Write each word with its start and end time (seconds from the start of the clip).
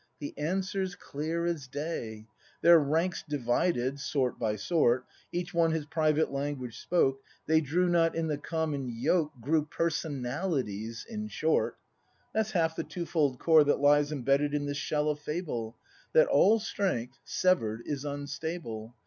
The 0.17 0.35
answer's 0.35 0.95
clear 0.95 1.45
as 1.45 1.67
day; 1.67 2.25
Their 2.63 2.79
ranks 2.79 3.23
divided, 3.29 3.99
sort 3.99 4.39
by 4.39 4.55
sort. 4.55 5.05
Each 5.31 5.53
one 5.53 5.73
his 5.73 5.85
private 5.85 6.31
language 6.31 6.75
spoke. 6.79 7.21
They 7.45 7.61
drew 7.61 7.87
not 7.87 8.15
in 8.15 8.25
the 8.25 8.39
common 8.39 8.87
yoke. 8.89 9.31
Grew 9.39 9.63
"Personalities," 9.65 11.05
in 11.07 11.27
short. 11.27 11.73
ACT 11.73 11.77
V] 11.77 12.33
BRAND 12.33 12.47
241 12.47 12.47
That's 12.47 12.51
half 12.51 12.75
the 12.75 12.83
twofold 12.83 13.39
core 13.39 13.63
that 13.63 13.79
lies 13.79 14.11
Embedded 14.11 14.55
in 14.55 14.65
this 14.65 14.77
shell 14.77 15.07
of 15.07 15.19
fable;— 15.19 15.77
That 16.13 16.25
all 16.25 16.59
strength, 16.59 17.19
sever 17.23 17.77
'd, 17.77 17.83
is 17.85 18.03
unstable. 18.03 18.95